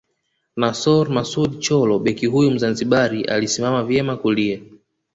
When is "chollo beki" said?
1.59-2.25